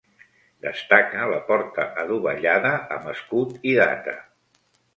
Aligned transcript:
Destaca 0.67 1.27
la 1.31 1.37
porta 1.49 1.85
adovellada 2.05 2.73
amb 2.97 3.13
escut 3.15 3.55
i 3.73 3.79
data. 3.85 4.21